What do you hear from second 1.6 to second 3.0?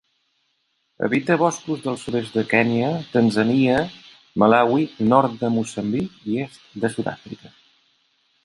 del sud-est de Kenya,